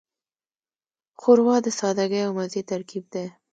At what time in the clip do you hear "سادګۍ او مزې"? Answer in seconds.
1.79-2.61